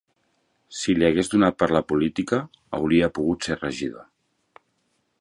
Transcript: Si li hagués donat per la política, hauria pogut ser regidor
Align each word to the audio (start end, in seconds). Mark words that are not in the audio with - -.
Si 0.77 0.95
li 0.99 1.07
hagués 1.09 1.29
donat 1.33 1.59
per 1.59 1.69
la 1.77 1.83
política, 1.93 2.41
hauria 2.79 3.13
pogut 3.19 3.49
ser 3.49 3.63
regidor 3.63 4.11